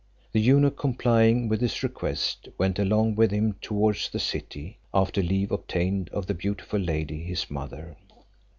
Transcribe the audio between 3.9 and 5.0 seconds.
the city,